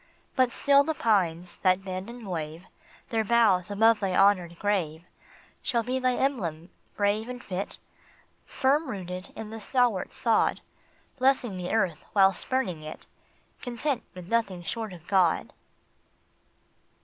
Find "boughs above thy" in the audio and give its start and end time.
3.23-4.15